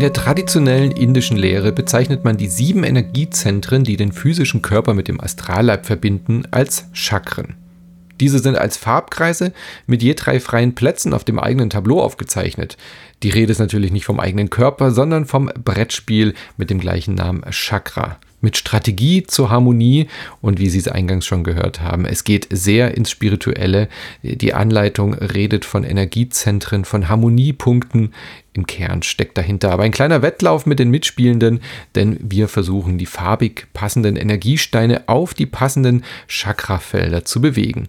In 0.00 0.04
der 0.04 0.14
traditionellen 0.14 0.92
indischen 0.92 1.36
Lehre 1.36 1.72
bezeichnet 1.72 2.24
man 2.24 2.38
die 2.38 2.46
sieben 2.46 2.84
Energiezentren, 2.84 3.84
die 3.84 3.98
den 3.98 4.12
physischen 4.12 4.62
Körper 4.62 4.94
mit 4.94 5.08
dem 5.08 5.20
Astralleib 5.20 5.84
verbinden, 5.84 6.44
als 6.50 6.86
Chakren. 6.94 7.59
Diese 8.20 8.38
sind 8.38 8.56
als 8.56 8.76
Farbkreise 8.76 9.52
mit 9.86 10.02
je 10.02 10.14
drei 10.14 10.38
freien 10.40 10.74
Plätzen 10.74 11.14
auf 11.14 11.24
dem 11.24 11.38
eigenen 11.38 11.70
Tableau 11.70 12.00
aufgezeichnet. 12.00 12.76
Die 13.22 13.30
Rede 13.30 13.52
ist 13.52 13.58
natürlich 13.58 13.92
nicht 13.92 14.04
vom 14.04 14.20
eigenen 14.20 14.50
Körper, 14.50 14.92
sondern 14.92 15.26
vom 15.26 15.50
Brettspiel 15.62 16.34
mit 16.56 16.70
dem 16.70 16.78
gleichen 16.78 17.14
Namen 17.14 17.42
Chakra 17.50 18.18
mit 18.40 18.56
Strategie 18.56 19.24
zur 19.24 19.50
Harmonie 19.50 20.08
und 20.40 20.58
wie 20.58 20.68
Sie 20.68 20.78
es 20.78 20.88
eingangs 20.88 21.26
schon 21.26 21.44
gehört 21.44 21.80
haben, 21.80 22.04
es 22.04 22.24
geht 22.24 22.48
sehr 22.50 22.96
ins 22.96 23.10
Spirituelle. 23.10 23.88
Die 24.22 24.54
Anleitung 24.54 25.14
redet 25.14 25.64
von 25.64 25.84
Energiezentren, 25.84 26.84
von 26.84 27.08
Harmoniepunkten. 27.08 28.14
Im 28.52 28.66
Kern 28.66 29.02
steckt 29.02 29.38
dahinter 29.38 29.70
aber 29.70 29.84
ein 29.84 29.92
kleiner 29.92 30.22
Wettlauf 30.22 30.66
mit 30.66 30.78
den 30.78 30.90
Mitspielenden, 30.90 31.60
denn 31.94 32.18
wir 32.20 32.48
versuchen 32.48 32.98
die 32.98 33.06
farbig 33.06 33.68
passenden 33.72 34.16
Energiesteine 34.16 35.08
auf 35.08 35.34
die 35.34 35.46
passenden 35.46 36.04
Chakrafelder 36.26 37.24
zu 37.24 37.40
bewegen. 37.40 37.88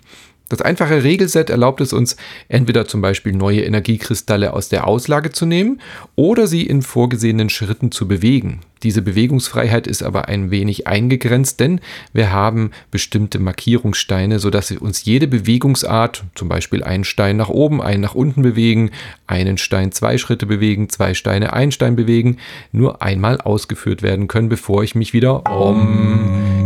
Das 0.51 0.61
einfache 0.61 1.01
Regelset 1.05 1.49
erlaubt 1.49 1.79
es 1.79 1.93
uns, 1.93 2.17
entweder 2.49 2.85
zum 2.85 2.99
Beispiel 2.99 3.31
neue 3.31 3.61
Energiekristalle 3.61 4.51
aus 4.51 4.67
der 4.67 4.85
Auslage 4.85 5.31
zu 5.31 5.45
nehmen 5.45 5.79
oder 6.17 6.45
sie 6.45 6.63
in 6.63 6.81
vorgesehenen 6.81 7.49
Schritten 7.49 7.93
zu 7.93 8.05
bewegen. 8.05 8.59
Diese 8.83 9.01
Bewegungsfreiheit 9.01 9.87
ist 9.87 10.03
aber 10.03 10.27
ein 10.27 10.51
wenig 10.51 10.87
eingegrenzt, 10.87 11.61
denn 11.61 11.79
wir 12.11 12.33
haben 12.33 12.71
bestimmte 12.89 13.39
Markierungssteine, 13.39 14.39
sodass 14.39 14.71
uns 14.71 15.05
jede 15.05 15.29
Bewegungsart, 15.29 16.25
zum 16.35 16.49
Beispiel 16.49 16.83
einen 16.83 17.05
Stein 17.05 17.37
nach 17.37 17.49
oben, 17.49 17.81
einen 17.81 18.01
nach 18.01 18.15
unten 18.15 18.41
bewegen, 18.41 18.91
einen 19.27 19.57
Stein 19.57 19.93
zwei 19.93 20.17
Schritte 20.17 20.47
bewegen, 20.47 20.89
zwei 20.89 21.13
Steine 21.13 21.53
einen 21.53 21.71
Stein 21.71 21.95
bewegen, 21.95 22.37
nur 22.73 23.01
einmal 23.01 23.39
ausgeführt 23.39 24.01
werden 24.01 24.27
können, 24.27 24.49
bevor 24.49 24.83
ich 24.83 24.95
mich 24.95 25.13
wieder 25.13 25.49
um 25.49 26.60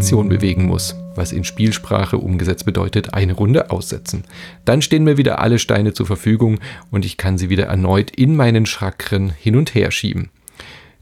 kleine 0.00 0.24
Meditation 0.24 0.28
bewegen 0.28 0.66
muss, 0.66 0.96
was 1.14 1.32
in 1.32 1.44
Spielsprache 1.44 2.16
umgesetzt 2.16 2.64
bedeutet, 2.64 3.14
eine 3.14 3.34
Runde 3.34 3.70
aussetzen. 3.70 4.24
Dann 4.64 4.82
stehen 4.82 5.04
mir 5.04 5.16
wieder 5.16 5.40
alle 5.40 5.58
Steine 5.58 5.92
zur 5.92 6.06
Verfügung 6.06 6.58
und 6.90 7.04
ich 7.04 7.16
kann 7.16 7.38
sie 7.38 7.50
wieder 7.50 7.66
erneut 7.66 8.10
in 8.10 8.34
meinen 8.34 8.66
Chakren 8.66 9.30
hin 9.30 9.56
und 9.56 9.74
her 9.74 9.90
schieben. 9.90 10.30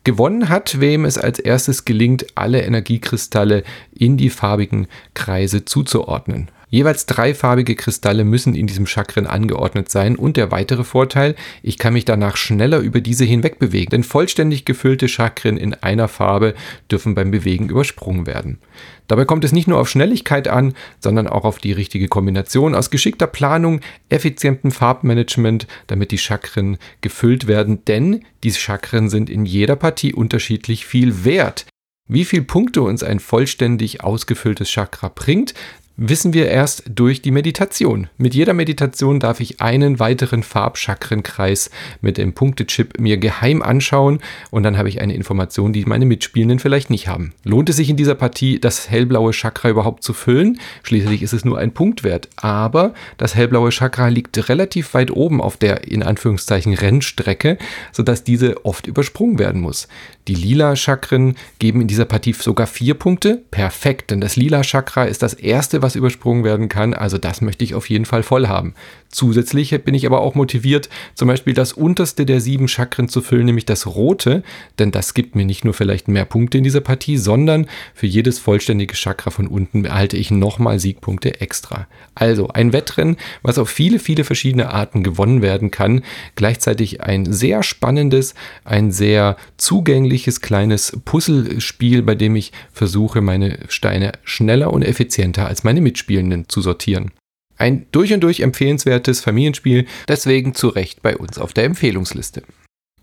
Gewonnen 0.05 0.49
hat, 0.49 0.81
wem 0.81 1.05
es 1.05 1.19
als 1.19 1.39
erstes 1.39 1.85
gelingt, 1.85 2.27
alle 2.35 2.63
Energiekristalle 2.63 3.63
in 3.93 4.17
die 4.17 4.31
farbigen 4.31 4.87
Kreise 5.15 5.65
zuzuordnen. 5.65 6.51
Jeweils 6.71 7.07
drei 7.07 7.35
farbige 7.35 7.75
Kristalle 7.77 8.25
müssen 8.25 8.55
in 8.55 8.67
diesem 8.67 8.87
Chakren 8.87 9.27
angeordnet 9.27 9.91
sein 9.91 10.17
und 10.17 10.37
der 10.37 10.51
weitere 10.51 10.85
Vorteil, 10.85 11.35
ich 11.63 11.79
kann 11.79 11.95
mich 11.95 12.05
danach 12.05 12.37
schneller 12.37 12.79
über 12.81 13.01
diese 13.01 13.25
hinweg 13.25 13.59
bewegen, 13.59 13.91
denn 13.91 14.05
vollständig 14.05 14.67
gefüllte 14.67 15.09
Chakren 15.09 15.57
in 15.57 15.73
einer 15.75 16.09
Farbe 16.09 16.55
dürfen 16.91 17.15
beim 17.15 17.31
Bewegen 17.31 17.71
übersprungen 17.71 18.27
werden. 18.27 18.59
Dabei 19.07 19.25
kommt 19.25 19.45
es 19.45 19.53
nicht 19.53 19.67
nur 19.67 19.81
auf 19.81 19.89
Schnelligkeit 19.89 20.49
an, 20.49 20.75
sondern 21.01 21.27
auch 21.27 21.45
auf 21.45 21.59
die 21.59 21.73
richtige 21.73 22.09
Kombination 22.09 22.75
aus 22.75 22.91
geschickter 22.91 23.27
Planung, 23.27 23.81
effizientem 24.11 24.71
Farbmanagement, 24.71 25.67
damit 25.87 26.11
die 26.11 26.19
Chakren 26.19 26.77
gefüllt 27.01 27.47
werden, 27.47 27.85
denn 27.87 28.25
die 28.45 28.53
Chakren 28.53 29.09
sind 29.09 29.31
in 29.31 29.47
jeder 29.47 29.77
Partie 29.77 30.13
unterschiedlich 30.13 30.85
viel 30.85 31.25
wert. 31.25 31.65
Wie 32.11 32.25
viele 32.25 32.43
Punkte 32.43 32.83
uns 32.83 33.03
ein 33.03 33.21
vollständig 33.21 34.03
ausgefülltes 34.03 34.71
Chakra 34.71 35.11
bringt, 35.15 35.55
wissen 36.01 36.33
wir 36.33 36.49
erst 36.49 36.85
durch 36.89 37.23
die 37.23 37.33
Meditation. 37.33 38.07
Mit 38.19 38.33
jeder 38.33 38.55
Meditation 38.55 39.19
darf 39.19 39.41
ich 39.41 39.61
einen 39.61 39.99
weiteren 39.99 40.45
Farbchakrenkreis 40.45 41.71
mit 42.01 42.19
dem 42.19 42.35
Punktechip 42.35 43.01
mir 43.01 43.19
geheim 43.19 43.63
anschauen 43.63 44.21
und 44.51 44.63
dann 44.63 44.79
habe 44.79 44.89
ich 44.89 45.01
eine 45.01 45.15
Information, 45.15 45.73
die 45.73 45.85
meine 45.87 46.07
Mitspielenden 46.07 46.61
vielleicht 46.61 46.89
nicht 46.89 47.09
haben. 47.09 47.35
Lohnt 47.43 47.69
es 47.69 47.77
sich 47.77 47.91
in 47.91 47.97
dieser 47.97 48.15
Partie, 48.15 48.61
das 48.61 48.89
hellblaue 48.89 49.33
Chakra 49.33 49.71
überhaupt 49.71 50.05
zu 50.05 50.13
füllen? 50.13 50.61
Schließlich 50.85 51.21
ist 51.21 51.33
es 51.33 51.45
nur 51.45 51.59
ein 51.59 51.75
Punktwert, 51.75 52.29
aber 52.37 52.95
das 53.17 53.35
hellblaue 53.35 53.71
Chakra 53.71 54.07
liegt 54.07 54.49
relativ 54.49 54.95
weit 54.95 55.11
oben 55.11 55.41
auf 55.41 55.57
der 55.57 55.89
in 55.89 56.05
Anführungszeichen 56.05 56.75
Rennstrecke, 56.75 57.59
sodass 57.91 58.23
diese 58.23 58.65
oft 58.65 58.87
übersprungen 58.87 59.41
werden 59.41 59.61
muss. 59.61 59.89
Die 60.29 60.35
lila 60.35 60.77
Chakren 60.77 61.37
geben 61.59 61.81
in 61.81 61.89
dieser 61.89 62.05
Partie 62.05 62.35
sogar 62.35 62.67
vier 62.67 62.95
Punkte. 62.95 63.43
Perfekt, 63.51 64.11
denn 64.11 64.21
das 64.21 64.37
lila 64.37 64.61
Chakra 64.61 65.05
ist 65.05 65.23
das 65.23 65.33
erste, 65.33 65.81
was 65.81 65.88
übersprungen 65.97 66.45
werden 66.45 66.69
kann. 66.69 66.95
Also 66.95 67.19
das 67.19 67.41
möchte 67.41 67.65
ich 67.65 67.75
auf 67.75 67.89
jeden 67.89 68.05
Fall 68.05 68.23
voll 68.23 68.49
haben. 68.49 68.75
Zusätzlich 69.11 69.71
bin 69.85 69.95
ich 69.95 70.07
aber 70.07 70.21
auch 70.21 70.35
motiviert, 70.35 70.89
zum 71.15 71.29
Beispiel 71.29 71.55
das 71.55 71.73
unterste 71.73 72.27
der 72.27 72.41
sieben 72.41 72.69
Chakren 72.69 73.09
zu 73.09 73.23
füllen, 73.23 73.47
nämlich 73.47 73.65
das 73.65 73.87
rote, 73.87 74.43
denn 74.79 74.91
das 74.91 75.15
gibt 75.15 75.35
mir 75.35 75.47
nicht 75.47 75.65
nur 75.65 75.73
vielleicht 75.73 76.09
mehr 76.09 76.27
Punkte 76.27 76.59
in 76.59 76.65
dieser 76.65 76.83
Partie, 76.83 77.17
sondern 77.17 77.67
für 77.95 78.07
jedes 78.07 78.39
vollständige 78.39 78.95
Chakra 78.95 79.31
von 79.31 79.47
unten 79.47 79.87
erhalte 79.87 80.19
ich 80.19 80.31
nochmal 80.31 80.79
Siegpunkte 80.79 81.41
extra. 81.41 81.87
Also 82.15 82.49
ein 82.49 82.73
Wettrennen, 82.73 83.17
was 83.43 83.59
auf 83.59 83.71
viele, 83.71 83.99
viele 83.99 84.25
verschiedene 84.25 84.71
Arten 84.71 85.03
gewonnen 85.03 85.41
werden 85.41 85.71
kann. 85.71 86.03
Gleichzeitig 86.35 87.01
ein 87.03 87.33
sehr 87.33 87.63
spannendes, 87.63 88.35
ein 88.65 88.93
sehr 88.93 89.37
zugängliches 89.57 90.41
kleines 90.41 90.99
Puzzlespiel, 91.05 92.03
bei 92.03 92.15
dem 92.15 92.37
ich 92.37 92.53
versuche, 92.73 93.21
meine 93.21 93.59
Steine 93.69 94.13
schneller 94.25 94.73
und 94.73 94.83
effizienter 94.83 95.47
als 95.47 95.65
meine 95.65 95.78
Mitspielenden 95.81 96.49
zu 96.49 96.61
sortieren. 96.61 97.13
Ein 97.57 97.87
durch 97.91 98.13
und 98.13 98.21
durch 98.21 98.41
empfehlenswertes 98.41 99.21
Familienspiel, 99.21 99.87
deswegen 100.07 100.55
zu 100.55 100.69
Recht 100.69 101.03
bei 101.03 101.17
uns 101.17 101.39
auf 101.39 101.53
der 101.53 101.65
Empfehlungsliste. 101.65 102.43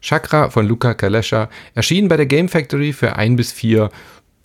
Chakra 0.02 0.50
von 0.50 0.68
Luca 0.68 0.94
Kalescha 0.94 1.50
erschien 1.74 2.08
bei 2.08 2.16
der 2.16 2.26
Game 2.26 2.48
Factory 2.48 2.94
für 2.94 3.16
ein 3.16 3.36
bis 3.36 3.52
vier 3.52 3.90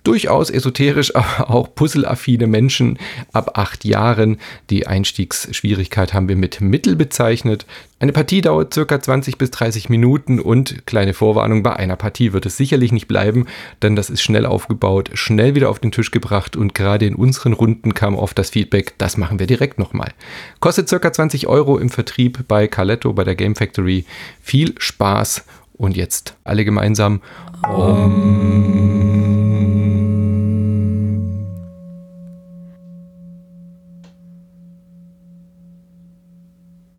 durchaus 0.05 0.50
esoterisch, 0.50 1.15
aber 1.16 1.50
auch 1.50 1.75
puzzleaffine 1.75 2.47
Menschen 2.47 2.99
ab 3.33 3.59
acht 3.59 3.84
Jahren. 3.84 4.38
Die 4.71 4.87
Einstiegsschwierigkeit 4.87 6.15
haben 6.15 6.28
wir 6.28 6.37
mit 6.37 6.61
Mittel 6.61 6.97
bezeichnet. 6.97 7.66
Eine 7.99 8.12
Partie 8.12 8.41
dauert 8.41 8.72
circa 8.72 8.99
20 8.99 9.37
bis 9.37 9.50
30 9.50 9.91
Minuten 9.91 10.41
und 10.41 10.87
kleine 10.87 11.12
Vorwarnung, 11.12 11.62
bei 11.62 11.77
einer 11.77 11.97
Partie 11.97 12.33
wird 12.33 12.47
es 12.47 12.56
sicherlich 12.56 12.93
nicht 12.93 13.09
bleiben, 13.09 13.44
denn 13.83 13.94
das 13.94 14.09
ist 14.09 14.22
schnell 14.22 14.47
aufgebaut, 14.47 15.11
schnell 15.12 15.55
wieder 15.55 15.69
auf 15.69 15.81
den 15.81 15.93
Tisch 15.93 16.11
gebracht 16.11 16.56
und 16.56 16.75
gerade 16.75 17.05
in 17.05 17.15
unseren 17.15 17.53
Runden 17.53 17.93
kam 17.93 18.17
oft 18.17 18.38
das 18.38 18.49
Feedback, 18.49 18.94
das 18.97 19.19
machen 19.19 19.38
wir 19.38 19.47
direkt 19.47 19.78
nochmal. 19.78 20.12
Kostet 20.61 20.88
circa 20.88 21.12
20 21.12 21.47
Euro 21.47 21.77
im 21.77 21.91
Vertrieb 21.91 22.49
bei 22.49 22.69
Caletto, 22.69 23.12
bei 23.12 23.25
der 23.25 23.34
Game 23.34 23.55
Factory. 23.55 24.06
Viel 24.43 24.75
Spaß 24.78 25.44
und 25.75 25.94
jetzt 25.94 26.37
alle 26.44 26.65
gemeinsam. 26.65 27.21
Um 27.69 29.00